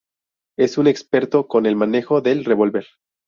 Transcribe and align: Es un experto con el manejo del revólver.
Es 0.57 0.79
un 0.79 0.87
experto 0.87 1.47
con 1.47 1.67
el 1.67 1.75
manejo 1.75 2.21
del 2.21 2.43
revólver. 2.43 2.87